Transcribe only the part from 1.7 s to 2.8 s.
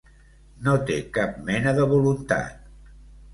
de voluntat.